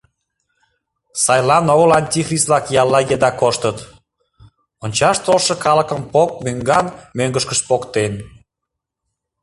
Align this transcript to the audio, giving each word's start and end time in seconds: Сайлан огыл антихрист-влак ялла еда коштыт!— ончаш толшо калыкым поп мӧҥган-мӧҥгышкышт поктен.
Сайлан 1.23 1.65
огыл 1.73 1.91
антихрист-влак 1.99 2.65
ялла 2.81 2.99
еда 3.15 3.31
коштыт!— 3.41 3.77
ончаш 4.83 5.17
толшо 5.25 5.55
калыкым 5.65 6.01
поп 6.13 6.29
мӧҥган-мӧҥгышкышт 6.43 7.63
поктен. 7.69 8.13